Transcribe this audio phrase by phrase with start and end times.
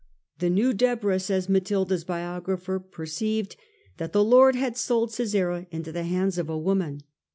[0.39, 3.55] 'The new Deborah,' says Matilda's biographer, ^perceived
[3.97, 7.03] that the Lord had sold Sisera into the hands of a woman.'